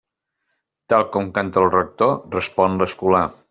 Tal 0.93 1.05
com 1.17 1.29
canta 1.37 1.63
el 1.65 1.69
rector, 1.77 2.17
respon 2.39 2.83
l'escolà. 2.85 3.25